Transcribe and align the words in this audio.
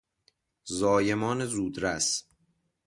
زایمان 0.65 1.45
زودرس 1.45 2.23